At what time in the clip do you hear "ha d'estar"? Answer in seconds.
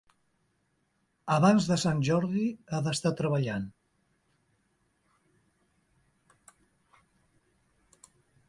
2.71-3.11